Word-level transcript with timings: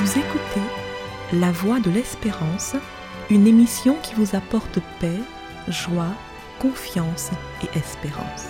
Vous 0.00 0.18
écoutez 0.18 0.66
La 1.34 1.52
Voix 1.52 1.78
de 1.78 1.90
l'Espérance, 1.90 2.74
une 3.28 3.46
émission 3.46 3.96
qui 4.02 4.14
vous 4.14 4.34
apporte 4.34 4.78
paix, 4.98 5.18
joie, 5.68 6.16
confiance 6.58 7.30
et 7.62 7.78
espérance. 7.78 8.46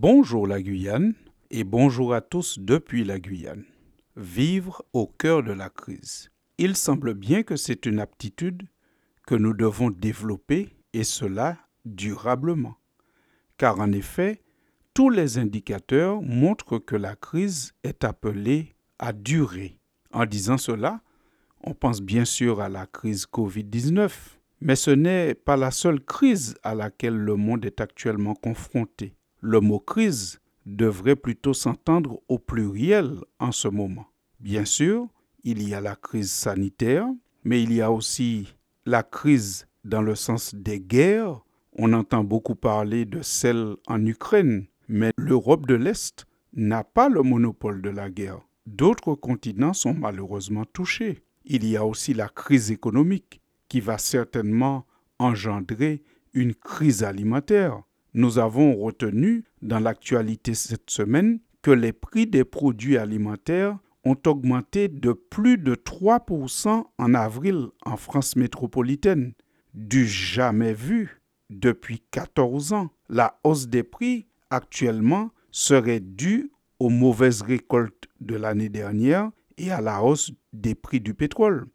Bonjour 0.00 0.46
la 0.46 0.62
Guyane 0.62 1.12
et 1.50 1.64
bonjour 1.64 2.14
à 2.14 2.22
tous 2.22 2.58
depuis 2.58 3.04
la 3.04 3.18
Guyane. 3.18 3.64
Vivre 4.16 4.82
au 4.94 5.06
cœur 5.06 5.42
de 5.42 5.52
la 5.52 5.68
crise. 5.68 6.30
Il 6.56 6.74
semble 6.74 7.12
bien 7.12 7.42
que 7.42 7.56
c'est 7.56 7.84
une 7.84 8.00
aptitude 8.00 8.62
que 9.26 9.34
nous 9.34 9.52
devons 9.52 9.90
développer 9.90 10.70
et 10.94 11.04
cela 11.04 11.58
durablement. 11.84 12.76
Car 13.58 13.80
en 13.80 13.92
effet, 13.92 14.40
tous 14.94 15.10
les 15.10 15.38
indicateurs 15.38 16.22
montrent 16.22 16.78
que 16.78 16.96
la 16.96 17.16
crise 17.16 17.72
est 17.82 18.04
appelée 18.04 18.74
à 18.98 19.12
durer. 19.12 19.78
En 20.12 20.24
disant 20.24 20.56
cela, 20.56 21.02
on 21.62 21.74
pense 21.74 22.00
bien 22.00 22.24
sûr 22.24 22.60
à 22.60 22.68
la 22.68 22.86
crise 22.86 23.26
Covid-19, 23.26 24.10
mais 24.60 24.76
ce 24.76 24.92
n'est 24.92 25.34
pas 25.34 25.56
la 25.56 25.72
seule 25.72 26.00
crise 26.00 26.54
à 26.62 26.74
laquelle 26.74 27.16
le 27.16 27.34
monde 27.36 27.64
est 27.64 27.80
actuellement 27.80 28.34
confronté. 28.34 29.16
Le 29.40 29.60
mot 29.60 29.80
crise 29.80 30.40
devrait 30.64 31.16
plutôt 31.16 31.54
s'entendre 31.54 32.20
au 32.28 32.38
pluriel 32.38 33.18
en 33.38 33.52
ce 33.52 33.68
moment. 33.68 34.06
Bien 34.40 34.64
sûr, 34.64 35.08
il 35.42 35.68
y 35.68 35.74
a 35.74 35.80
la 35.80 35.96
crise 35.96 36.30
sanitaire, 36.30 37.06
mais 37.42 37.62
il 37.62 37.72
y 37.72 37.82
a 37.82 37.90
aussi 37.90 38.54
la 38.86 39.02
crise 39.02 39.66
dans 39.84 40.02
le 40.02 40.14
sens 40.14 40.54
des 40.54 40.80
guerres. 40.80 41.40
On 41.76 41.92
entend 41.92 42.24
beaucoup 42.24 42.54
parler 42.54 43.04
de 43.04 43.22
celle 43.22 43.76
en 43.86 44.04
Ukraine, 44.04 44.66
mais 44.88 45.10
l'Europe 45.16 45.66
de 45.66 45.74
l'Est 45.74 46.26
n'a 46.52 46.84
pas 46.84 47.08
le 47.08 47.22
monopole 47.22 47.82
de 47.82 47.90
la 47.90 48.10
guerre. 48.10 48.40
D'autres 48.66 49.14
continents 49.14 49.74
sont 49.74 49.94
malheureusement 49.94 50.64
touchés. 50.64 51.20
Il 51.44 51.66
y 51.66 51.76
a 51.76 51.84
aussi 51.84 52.14
la 52.14 52.28
crise 52.28 52.70
économique 52.70 53.40
qui 53.68 53.80
va 53.80 53.98
certainement 53.98 54.86
engendrer 55.18 56.02
une 56.32 56.54
crise 56.54 57.02
alimentaire. 57.02 57.82
Nous 58.14 58.38
avons 58.38 58.76
retenu 58.76 59.44
dans 59.62 59.80
l'actualité 59.80 60.54
cette 60.54 60.90
semaine 60.90 61.40
que 61.62 61.70
les 61.70 61.92
prix 61.92 62.26
des 62.26 62.44
produits 62.44 62.96
alimentaires 62.96 63.78
ont 64.04 64.16
augmenté 64.26 64.88
de 64.88 65.12
plus 65.12 65.58
de 65.58 65.74
3% 65.74 66.84
en 66.98 67.14
avril 67.14 67.68
en 67.84 67.96
France 67.96 68.36
métropolitaine, 68.36 69.32
du 69.74 70.06
jamais 70.06 70.72
vu 70.72 71.20
depuis 71.50 72.02
14 72.10 72.72
ans. 72.72 72.90
La 73.08 73.38
hausse 73.44 73.68
des 73.68 73.82
prix 73.82 74.26
actuellement 74.50 75.30
serait 75.50 76.00
due 76.00 76.50
aux 76.78 76.90
mauvaises 76.90 77.42
récoltes 77.42 78.08
de 78.20 78.36
l'année 78.36 78.68
dernière 78.68 79.30
et 79.58 79.70
à 79.70 79.80
la 79.80 80.02
hausse 80.02 80.32
des 80.52 80.74
prix 80.74 81.00
du 81.00 81.14
pétrole. 81.14 81.66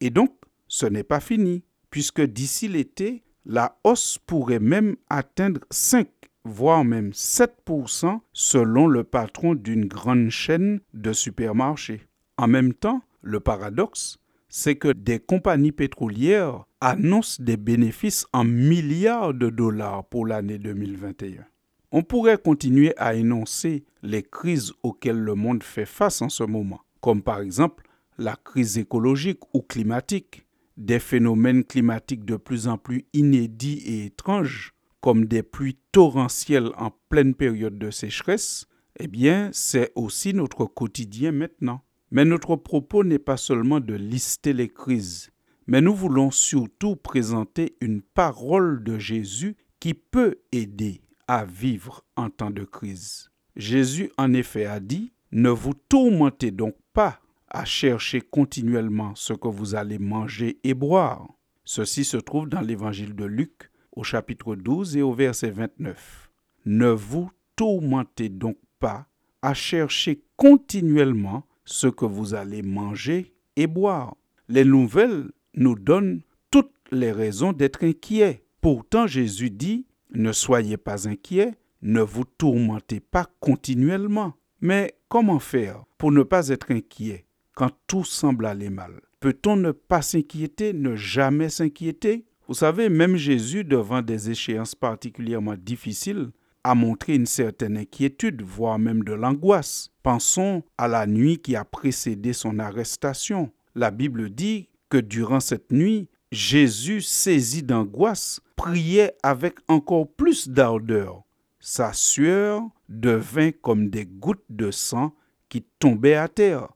Et 0.00 0.10
donc, 0.10 0.32
ce 0.68 0.86
n'est 0.86 1.02
pas 1.02 1.20
fini, 1.20 1.64
puisque 1.90 2.22
d'ici 2.22 2.68
l'été, 2.68 3.22
la 3.44 3.78
hausse 3.84 4.18
pourrait 4.26 4.60
même 4.60 4.96
atteindre 5.08 5.60
5 5.70 6.08
voire 6.46 6.84
même 6.84 7.10
7% 7.10 8.20
selon 8.32 8.86
le 8.86 9.04
patron 9.04 9.54
d'une 9.54 9.86
grande 9.86 10.30
chaîne 10.30 10.80
de 10.94 11.12
supermarchés. 11.12 12.06
En 12.38 12.46
même 12.46 12.72
temps, 12.72 13.02
le 13.20 13.40
paradoxe, 13.40 14.18
c'est 14.58 14.76
que 14.76 14.88
des 14.88 15.18
compagnies 15.18 15.70
pétrolières 15.70 16.64
annoncent 16.80 17.42
des 17.42 17.58
bénéfices 17.58 18.26
en 18.32 18.44
milliards 18.44 19.34
de 19.34 19.50
dollars 19.50 20.06
pour 20.08 20.26
l'année 20.26 20.56
2021. 20.56 21.44
On 21.92 22.02
pourrait 22.02 22.38
continuer 22.38 22.94
à 22.96 23.14
énoncer 23.14 23.84
les 24.02 24.22
crises 24.22 24.72
auxquelles 24.82 25.20
le 25.20 25.34
monde 25.34 25.62
fait 25.62 25.84
face 25.84 26.22
en 26.22 26.30
ce 26.30 26.42
moment, 26.42 26.80
comme 27.02 27.20
par 27.20 27.40
exemple 27.40 27.84
la 28.16 28.34
crise 28.34 28.78
écologique 28.78 29.40
ou 29.52 29.60
climatique, 29.60 30.46
des 30.78 31.00
phénomènes 31.00 31.62
climatiques 31.62 32.24
de 32.24 32.36
plus 32.36 32.66
en 32.66 32.78
plus 32.78 33.04
inédits 33.12 33.82
et 33.84 34.06
étranges, 34.06 34.72
comme 35.02 35.26
des 35.26 35.42
pluies 35.42 35.76
torrentielles 35.92 36.70
en 36.78 36.92
pleine 37.10 37.34
période 37.34 37.78
de 37.78 37.90
sécheresse, 37.90 38.66
eh 38.98 39.06
bien, 39.06 39.50
c'est 39.52 39.92
aussi 39.96 40.32
notre 40.32 40.64
quotidien 40.64 41.32
maintenant. 41.32 41.82
Mais 42.10 42.24
notre 42.24 42.56
propos 42.56 43.04
n'est 43.04 43.18
pas 43.18 43.36
seulement 43.36 43.80
de 43.80 43.94
lister 43.94 44.52
les 44.52 44.68
crises, 44.68 45.30
mais 45.66 45.80
nous 45.80 45.94
voulons 45.94 46.30
surtout 46.30 46.96
présenter 46.96 47.76
une 47.80 48.00
parole 48.00 48.84
de 48.84 48.98
Jésus 48.98 49.56
qui 49.80 49.94
peut 49.94 50.36
aider 50.52 51.00
à 51.28 51.44
vivre 51.44 52.04
en 52.16 52.30
temps 52.30 52.50
de 52.50 52.64
crise. 52.64 53.30
Jésus 53.56 54.10
en 54.16 54.32
effet 54.32 54.66
a 54.66 54.80
dit, 54.80 55.12
Ne 55.32 55.50
vous 55.50 55.74
tourmentez 55.88 56.50
donc 56.50 56.76
pas 56.92 57.20
à 57.48 57.64
chercher 57.64 58.20
continuellement 58.20 59.14
ce 59.14 59.32
que 59.32 59.48
vous 59.48 59.74
allez 59.74 59.98
manger 59.98 60.58
et 60.62 60.74
boire. 60.74 61.26
Ceci 61.64 62.04
se 62.04 62.16
trouve 62.16 62.48
dans 62.48 62.60
l'évangile 62.60 63.14
de 63.14 63.24
Luc 63.24 63.70
au 63.92 64.04
chapitre 64.04 64.54
12 64.54 64.96
et 64.96 65.02
au 65.02 65.12
verset 65.12 65.50
29. 65.50 66.30
Ne 66.66 66.90
vous 66.90 67.30
tourmentez 67.56 68.28
donc 68.28 68.58
pas 68.78 69.06
à 69.42 69.54
chercher 69.54 70.22
continuellement 70.36 71.44
ce 71.66 71.88
que 71.88 72.06
vous 72.06 72.32
allez 72.32 72.62
manger 72.62 73.34
et 73.56 73.66
boire. 73.66 74.16
Les 74.48 74.64
nouvelles 74.64 75.30
nous 75.54 75.74
donnent 75.74 76.22
toutes 76.50 76.72
les 76.90 77.12
raisons 77.12 77.52
d'être 77.52 77.84
inquiets. 77.84 78.44
Pourtant 78.62 79.06
Jésus 79.06 79.50
dit, 79.50 79.86
ne 80.14 80.32
soyez 80.32 80.78
pas 80.78 81.08
inquiets, 81.08 81.54
ne 81.82 82.00
vous 82.00 82.24
tourmentez 82.24 83.00
pas 83.00 83.26
continuellement. 83.40 84.34
Mais 84.60 84.94
comment 85.08 85.38
faire 85.38 85.84
pour 85.98 86.12
ne 86.12 86.22
pas 86.22 86.48
être 86.48 86.70
inquiet 86.70 87.26
quand 87.54 87.70
tout 87.86 88.04
semble 88.04 88.46
aller 88.46 88.70
mal? 88.70 89.00
Peut-on 89.20 89.56
ne 89.56 89.72
pas 89.72 90.02
s'inquiéter, 90.02 90.72
ne 90.72 90.94
jamais 90.94 91.48
s'inquiéter? 91.48 92.26
Vous 92.48 92.54
savez, 92.54 92.88
même 92.88 93.16
Jésus, 93.16 93.64
devant 93.64 94.02
des 94.02 94.30
échéances 94.30 94.74
particulièrement 94.74 95.56
difficiles, 95.56 96.30
a 96.66 96.74
montré 96.74 97.14
une 97.14 97.26
certaine 97.26 97.76
inquiétude, 97.76 98.42
voire 98.42 98.78
même 98.78 99.04
de 99.04 99.12
l'angoisse. 99.12 99.92
Pensons 100.02 100.64
à 100.76 100.88
la 100.88 101.06
nuit 101.06 101.38
qui 101.38 101.54
a 101.54 101.64
précédé 101.64 102.32
son 102.32 102.58
arrestation. 102.58 103.52
La 103.76 103.92
Bible 103.92 104.30
dit 104.30 104.68
que 104.88 104.98
durant 104.98 105.38
cette 105.38 105.70
nuit, 105.70 106.08
Jésus, 106.32 107.02
saisi 107.02 107.62
d'angoisse, 107.62 108.40
priait 108.56 109.14
avec 109.22 109.58
encore 109.68 110.08
plus 110.08 110.48
d'ardeur. 110.48 111.22
Sa 111.60 111.92
sueur 111.92 112.62
devint 112.88 113.52
comme 113.52 113.88
des 113.88 114.04
gouttes 114.04 114.44
de 114.50 114.72
sang 114.72 115.14
qui 115.48 115.62
tombaient 115.78 116.14
à 116.14 116.26
terre. 116.26 116.68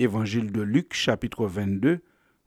Évangile 0.00 0.50
de 0.50 0.60
Luc 0.60 0.92
chapitre 0.92 1.46
22 1.46 2.00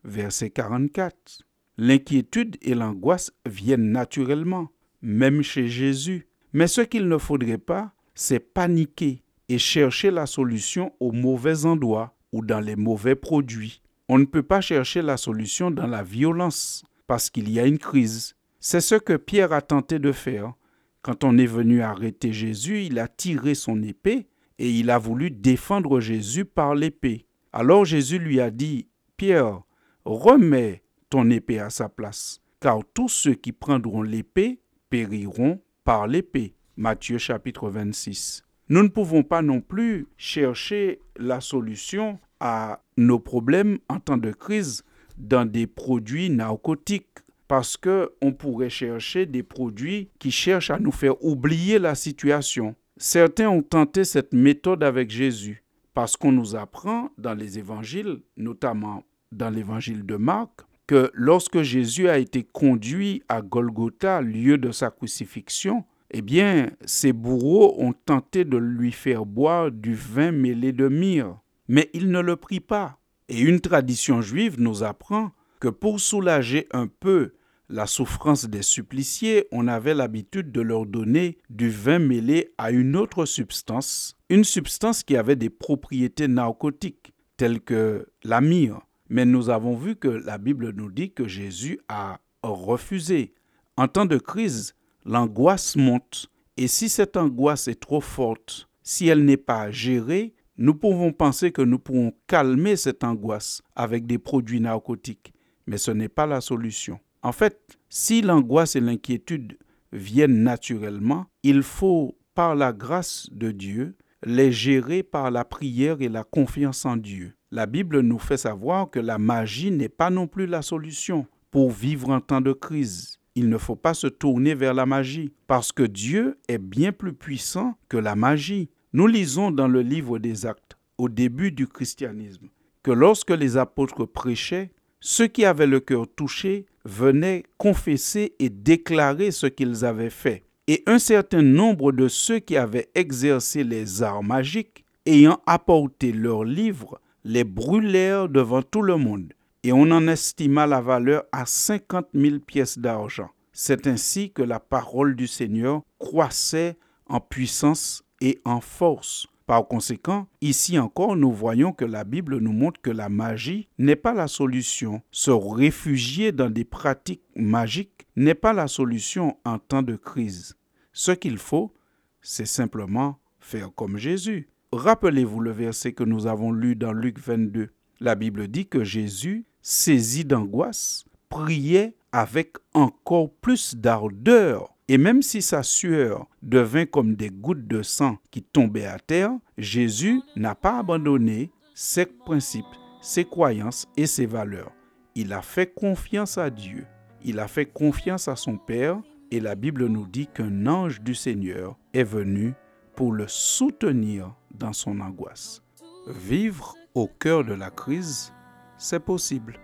verset 0.03 0.49
44. 0.49 1.43
L'inquiétude 1.77 2.57
et 2.61 2.75
l'angoisse 2.75 3.31
viennent 3.45 3.91
naturellement, 3.91 4.69
même 5.01 5.41
chez 5.43 5.69
Jésus. 5.69 6.28
Mais 6.53 6.67
ce 6.67 6.81
qu'il 6.81 7.07
ne 7.07 7.17
faudrait 7.17 7.57
pas, 7.57 7.93
c'est 8.15 8.39
paniquer 8.39 9.23
et 9.49 9.57
chercher 9.57 10.11
la 10.11 10.25
solution 10.25 10.93
au 10.99 11.11
mauvais 11.11 11.65
endroit 11.65 12.15
ou 12.31 12.43
dans 12.43 12.59
les 12.59 12.75
mauvais 12.75 13.15
produits. 13.15 13.81
On 14.07 14.17
ne 14.17 14.25
peut 14.25 14.43
pas 14.43 14.61
chercher 14.61 15.01
la 15.01 15.17
solution 15.17 15.71
dans 15.71 15.87
la 15.87 16.03
violence, 16.03 16.83
parce 17.07 17.29
qu'il 17.29 17.49
y 17.51 17.59
a 17.59 17.65
une 17.65 17.77
crise. 17.77 18.35
C'est 18.59 18.81
ce 18.81 18.95
que 18.95 19.13
Pierre 19.13 19.53
a 19.53 19.61
tenté 19.61 19.99
de 19.99 20.11
faire. 20.11 20.53
Quand 21.01 21.23
on 21.23 21.37
est 21.37 21.45
venu 21.45 21.81
arrêter 21.81 22.33
Jésus, 22.33 22.83
il 22.83 22.99
a 22.99 23.07
tiré 23.07 23.55
son 23.55 23.81
épée 23.83 24.27
et 24.57 24.69
il 24.69 24.89
a 24.89 24.97
voulu 24.97 25.31
défendre 25.31 25.99
Jésus 25.99 26.45
par 26.45 26.75
l'épée. 26.75 27.25
Alors 27.53 27.85
Jésus 27.85 28.19
lui 28.19 28.41
a 28.41 28.51
dit, 28.51 28.89
Pierre, 29.17 29.61
remets 30.05 30.83
ton 31.09 31.29
épée 31.29 31.59
à 31.59 31.69
sa 31.69 31.89
place, 31.89 32.41
car 32.59 32.79
tous 32.93 33.09
ceux 33.09 33.33
qui 33.33 33.51
prendront 33.51 34.01
l'épée 34.01 34.59
périront 34.89 35.61
par 35.83 36.07
l'épée. 36.07 36.53
Matthieu 36.77 37.17
chapitre 37.17 37.69
26. 37.69 38.43
Nous 38.69 38.83
ne 38.83 38.87
pouvons 38.87 39.23
pas 39.23 39.41
non 39.41 39.61
plus 39.61 40.07
chercher 40.15 41.01
la 41.17 41.41
solution 41.41 42.19
à 42.39 42.81
nos 42.97 43.19
problèmes 43.19 43.79
en 43.89 43.99
temps 43.99 44.17
de 44.17 44.31
crise 44.31 44.83
dans 45.17 45.45
des 45.45 45.67
produits 45.67 46.29
narcotiques 46.29 47.19
parce 47.47 47.75
que 47.77 48.11
on 48.21 48.31
pourrait 48.31 48.69
chercher 48.69 49.25
des 49.25 49.43
produits 49.43 50.09
qui 50.19 50.31
cherchent 50.31 50.69
à 50.69 50.79
nous 50.79 50.91
faire 50.91 51.21
oublier 51.23 51.79
la 51.79 51.95
situation. 51.95 52.75
Certains 52.95 53.49
ont 53.49 53.63
tenté 53.63 54.03
cette 54.03 54.33
méthode 54.33 54.83
avec 54.83 55.09
Jésus 55.09 55.63
parce 55.93 56.15
qu'on 56.15 56.31
nous 56.31 56.55
apprend 56.55 57.09
dans 57.17 57.33
les 57.33 57.57
évangiles, 57.57 58.21
notamment 58.37 59.03
dans 59.31 59.49
l'évangile 59.49 60.05
de 60.05 60.15
Marc, 60.15 60.61
que 60.89 61.11
lorsque 61.13 61.61
Jésus 61.61 62.09
a 62.09 62.17
été 62.17 62.41
conduit 62.41 63.21
à 63.29 63.43
Golgotha, 63.43 64.23
lieu 64.23 64.57
de 64.57 64.71
sa 64.71 64.89
crucifixion, 64.89 65.85
eh 66.09 66.23
bien, 66.23 66.71
ses 66.83 67.13
bourreaux 67.13 67.75
ont 67.77 67.93
tenté 67.93 68.43
de 68.43 68.57
lui 68.57 68.91
faire 68.91 69.27
boire 69.27 69.69
du 69.69 69.93
vin 69.93 70.31
mêlé 70.31 70.71
de 70.73 70.87
myrrhe, 70.87 71.37
mais 71.67 71.91
il 71.93 72.09
ne 72.09 72.19
le 72.19 72.37
prit 72.37 72.59
pas. 72.59 72.97
Et 73.27 73.39
une 73.39 73.59
tradition 73.59 74.23
juive 74.23 74.59
nous 74.59 74.81
apprend 74.81 75.29
que 75.59 75.67
pour 75.67 75.99
soulager 75.99 76.65
un 76.71 76.87
peu 76.87 77.33
la 77.69 77.85
souffrance 77.85 78.45
des 78.45 78.63
suppliciés, 78.63 79.45
on 79.51 79.67
avait 79.67 79.93
l'habitude 79.93 80.51
de 80.51 80.61
leur 80.61 80.87
donner 80.87 81.37
du 81.51 81.69
vin 81.69 81.99
mêlé 81.99 82.51
à 82.57 82.71
une 82.71 82.95
autre 82.95 83.25
substance, 83.25 84.17
une 84.29 84.43
substance 84.43 85.03
qui 85.03 85.15
avait 85.15 85.35
des 85.35 85.51
propriétés 85.51 86.27
narcotiques, 86.27 87.13
telles 87.37 87.61
que 87.61 88.07
la 88.23 88.41
myrrhe. 88.41 88.81
Mais 89.09 89.25
nous 89.25 89.49
avons 89.49 89.75
vu 89.75 89.95
que 89.95 90.07
la 90.07 90.37
Bible 90.37 90.71
nous 90.71 90.91
dit 90.91 91.11
que 91.11 91.27
Jésus 91.27 91.79
a 91.87 92.19
refusé. 92.43 93.33
En 93.75 93.87
temps 93.87 94.05
de 94.05 94.17
crise, 94.17 94.75
l'angoisse 95.05 95.75
monte. 95.75 96.29
Et 96.57 96.67
si 96.67 96.89
cette 96.89 97.17
angoisse 97.17 97.67
est 97.67 97.79
trop 97.79 98.01
forte, 98.01 98.69
si 98.83 99.07
elle 99.07 99.25
n'est 99.25 99.37
pas 99.37 99.71
gérée, 99.71 100.35
nous 100.57 100.75
pouvons 100.75 101.13
penser 101.13 101.51
que 101.51 101.61
nous 101.61 101.79
pourrons 101.79 102.13
calmer 102.27 102.75
cette 102.75 103.03
angoisse 103.03 103.61
avec 103.75 104.05
des 104.05 104.17
produits 104.17 104.59
narcotiques. 104.59 105.33
Mais 105.65 105.77
ce 105.77 105.91
n'est 105.91 106.09
pas 106.09 106.25
la 106.27 106.41
solution. 106.41 106.99
En 107.21 107.31
fait, 107.31 107.79
si 107.87 108.21
l'angoisse 108.21 108.75
et 108.75 108.81
l'inquiétude 108.81 109.57
viennent 109.91 110.43
naturellement, 110.43 111.25
il 111.43 111.63
faut, 111.63 112.17
par 112.35 112.55
la 112.55 112.73
grâce 112.73 113.29
de 113.31 113.51
Dieu, 113.51 113.95
les 114.23 114.51
gérer 114.51 115.01
par 115.01 115.31
la 115.31 115.45
prière 115.45 116.01
et 116.01 116.09
la 116.09 116.23
confiance 116.23 116.85
en 116.85 116.97
Dieu. 116.97 117.35
La 117.51 117.65
Bible 117.65 118.01
nous 118.01 118.19
fait 118.19 118.37
savoir 118.37 118.91
que 118.91 118.99
la 118.99 119.17
magie 119.17 119.71
n'est 119.71 119.89
pas 119.89 120.11
non 120.11 120.27
plus 120.27 120.45
la 120.45 120.61
solution 120.61 121.25
pour 121.49 121.71
vivre 121.71 122.11
en 122.11 122.21
temps 122.21 122.41
de 122.41 122.53
crise. 122.53 123.17
Il 123.33 123.49
ne 123.49 123.57
faut 123.57 123.75
pas 123.75 123.95
se 123.95 124.05
tourner 124.05 124.53
vers 124.53 124.75
la 124.75 124.85
magie, 124.85 125.33
parce 125.47 125.71
que 125.71 125.81
Dieu 125.81 126.37
est 126.47 126.59
bien 126.59 126.91
plus 126.91 127.13
puissant 127.13 127.73
que 127.87 127.97
la 127.97 128.15
magie. 128.15 128.69
Nous 128.93 129.07
lisons 129.07 129.49
dans 129.49 129.67
le 129.67 129.81
livre 129.81 130.19
des 130.19 130.45
actes, 130.45 130.77
au 130.99 131.09
début 131.09 131.51
du 131.51 131.65
christianisme, 131.65 132.49
que 132.83 132.91
lorsque 132.91 133.31
les 133.31 133.57
apôtres 133.57 134.05
prêchaient, 134.05 134.71
ceux 134.99 135.27
qui 135.27 135.43
avaient 135.43 135.65
le 135.65 135.79
cœur 135.79 136.05
touché 136.07 136.67
venaient 136.85 137.43
confesser 137.57 138.35
et 138.37 138.49
déclarer 138.49 139.31
ce 139.31 139.47
qu'ils 139.47 139.85
avaient 139.85 140.11
fait. 140.11 140.43
Et 140.67 140.83
un 140.85 140.99
certain 140.99 141.41
nombre 141.41 141.91
de 141.93 142.07
ceux 142.07 142.37
qui 142.37 142.57
avaient 142.57 142.89
exercé 142.93 143.63
les 143.63 144.03
arts 144.03 144.21
magiques, 144.21 144.85
ayant 145.07 145.41
apporté 145.47 146.11
leurs 146.11 146.43
livres, 146.43 146.99
les 147.23 147.43
brûlèrent 147.43 148.29
devant 148.29 148.61
tout 148.61 148.81
le 148.81 148.97
monde, 148.97 149.33
et 149.63 149.71
on 149.71 149.91
en 149.91 150.07
estima 150.07 150.67
la 150.67 150.81
valeur 150.81 151.23
à 151.31 151.45
cinquante 151.45 152.13
mille 152.13 152.39
pièces 152.39 152.79
d'argent. 152.79 153.29
C'est 153.51 153.87
ainsi 153.87 154.31
que 154.31 154.41
la 154.41 154.59
parole 154.59 155.15
du 155.15 155.27
Seigneur 155.27 155.81
croissait 155.97 156.77
en 157.07 157.19
puissance 157.19 158.03
et 158.21 158.39
en 158.45 158.61
force. 158.61 159.27
Par 159.49 159.67
conséquent, 159.67 160.27
ici 160.41 160.77
encore, 160.77 161.15
nous 161.15 161.31
voyons 161.31 161.73
que 161.73 161.83
la 161.83 162.03
Bible 162.03 162.37
nous 162.37 162.53
montre 162.53 162.79
que 162.81 162.91
la 162.91 163.09
magie 163.09 163.67
n'est 163.79 163.95
pas 163.95 164.13
la 164.13 164.27
solution. 164.27 165.01
Se 165.09 165.31
réfugier 165.31 166.31
dans 166.31 166.51
des 166.51 166.65
pratiques 166.65 167.23
magiques 167.35 168.07
n'est 168.15 168.35
pas 168.35 168.53
la 168.53 168.67
solution 168.67 169.37
en 169.45 169.57
temps 169.57 169.81
de 169.81 169.95
crise. 169.95 170.55
Ce 170.93 171.11
qu'il 171.11 171.39
faut, 171.39 171.73
c'est 172.21 172.45
simplement 172.45 173.17
faire 173.39 173.73
comme 173.73 173.97
Jésus. 173.97 174.49
Rappelez-vous 174.71 175.39
le 175.39 175.51
verset 175.51 175.93
que 175.93 176.03
nous 176.03 176.27
avons 176.27 176.51
lu 176.51 176.75
dans 176.75 176.93
Luc 176.93 177.19
22. 177.19 177.69
La 177.99 178.13
Bible 178.13 178.47
dit 178.47 178.67
que 178.67 178.83
Jésus, 178.83 179.45
saisi 179.63 180.25
d'angoisse, 180.25 181.05
priait 181.29 181.95
avec 182.11 182.53
encore 182.73 183.33
plus 183.41 183.75
d'ardeur 183.75 184.75
et 184.87 184.97
même 184.97 185.21
si 185.21 185.41
sa 185.41 185.61
sueur 185.63 186.27
devint 186.41 186.85
comme 186.85 187.15
des 187.15 187.29
gouttes 187.29 187.67
de 187.67 187.83
sang 187.83 188.17
qui 188.29 188.43
tombaient 188.43 188.85
à 188.85 188.99
terre, 188.99 189.31
Jésus 189.57 190.21
n'a 190.35 190.55
pas 190.55 190.79
abandonné 190.79 191.51
ses 191.75 192.05
principes, 192.05 192.65
ses 193.01 193.25
croyances 193.25 193.87
et 193.97 194.05
ses 194.05 194.25
valeurs. 194.25 194.71
Il 195.15 195.33
a 195.33 195.41
fait 195.41 195.73
confiance 195.73 196.37
à 196.37 196.49
Dieu. 196.49 196.85
Il 197.23 197.39
a 197.39 197.47
fait 197.47 197.65
confiance 197.65 198.27
à 198.27 198.35
son 198.35 198.57
Père 198.57 198.99
et 199.31 199.39
la 199.39 199.55
Bible 199.55 199.87
nous 199.87 200.07
dit 200.07 200.27
qu'un 200.27 200.67
ange 200.67 201.01
du 201.01 201.15
Seigneur 201.15 201.77
est 201.93 202.03
venu 202.03 202.53
pour 202.99 203.13
le 203.13 203.29
soutenir 203.29 204.35
dans 204.51 204.73
son 204.73 204.99
angoisse. 204.99 205.63
Vivre 206.09 206.75
au 206.93 207.07
cœur 207.07 207.45
de 207.45 207.53
la 207.53 207.69
crise, 207.69 208.33
c'est 208.77 208.99
possible, 208.99 209.57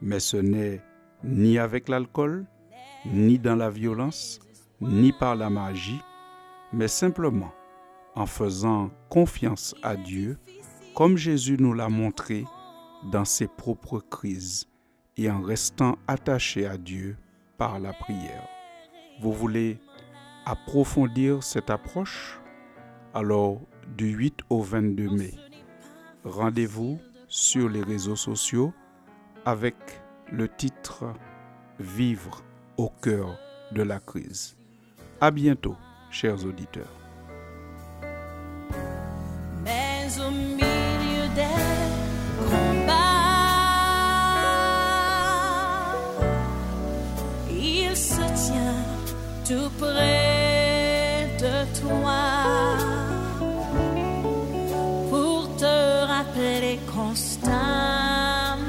mais 0.00 0.18
ce 0.18 0.38
n'est 0.38 0.82
ni 1.22 1.58
avec 1.58 1.90
l'alcool, 1.90 2.46
ni 3.04 3.38
dans 3.38 3.56
la 3.56 3.68
violence, 3.68 4.40
ni 4.80 5.12
par 5.12 5.36
la 5.36 5.50
magie, 5.50 6.00
mais 6.72 6.88
simplement 6.88 7.52
en 8.14 8.24
faisant 8.24 8.90
confiance 9.10 9.74
à 9.82 9.94
Dieu, 9.94 10.38
comme 10.94 11.18
Jésus 11.18 11.58
nous 11.60 11.74
l'a 11.74 11.90
montré 11.90 12.46
dans 13.12 13.26
ses 13.26 13.46
propres 13.46 14.00
crises, 14.00 14.70
et 15.18 15.30
en 15.30 15.42
restant 15.42 15.98
attaché 16.08 16.64
à 16.64 16.78
Dieu 16.78 17.18
par 17.58 17.78
la 17.78 17.92
prière. 17.92 18.48
Vous 19.20 19.34
voulez 19.34 19.78
approfondir 20.46 21.42
cette 21.42 21.68
approche? 21.68 22.39
Alors, 23.12 23.60
du 23.96 24.10
8 24.10 24.42
au 24.50 24.62
22 24.62 25.10
mai, 25.10 25.34
rendez-vous 26.22 27.00
sur 27.26 27.68
les 27.68 27.82
réseaux 27.82 28.14
sociaux 28.14 28.72
avec 29.44 29.74
le 30.30 30.48
titre 30.48 31.06
Vivre 31.80 32.44
au 32.76 32.88
cœur 33.02 33.36
de 33.72 33.82
la 33.82 33.98
crise. 33.98 34.56
À 35.20 35.32
bientôt, 35.32 35.76
chers 36.12 36.44
auditeurs. 36.44 36.99
Constamment. 56.94 58.60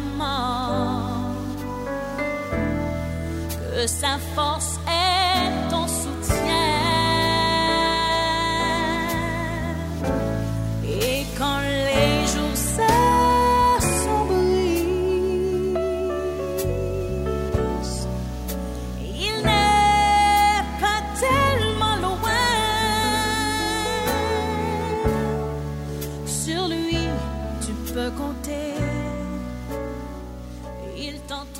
Que 3.73 3.87
sa 3.87 4.17
force 4.35 4.70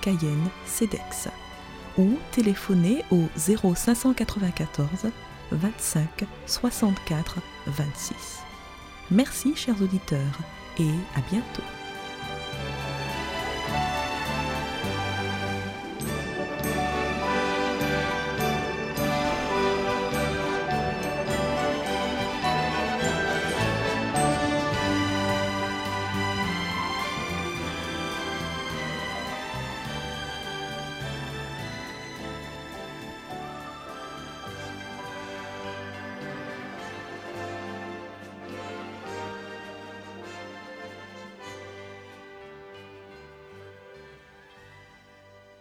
Cayenne, 0.00 0.48
CEDEX 0.66 1.28
ou 1.98 2.16
téléphonez 2.32 3.04
au 3.10 3.24
0594 3.36 5.10
25 5.52 6.24
64 6.46 7.36
26. 7.66 8.14
Merci 9.10 9.56
chers 9.56 9.80
auditeurs 9.82 10.38
et 10.78 10.90
à 11.16 11.20
bientôt. 11.30 11.62